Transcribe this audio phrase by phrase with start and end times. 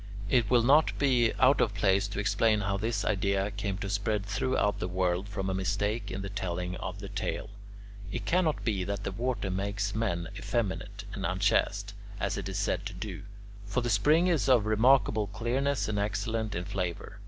[0.31, 4.25] It will not be out of place to explain how this idea came to spread
[4.25, 7.51] throughout the world from a mistake in the telling of the tale.
[8.11, 12.83] It cannot be that the water makes men effeminate and unchaste, as it is said
[12.87, 13.25] to do;
[13.67, 17.19] for the spring is of remarkable clearness and excellent in flavour.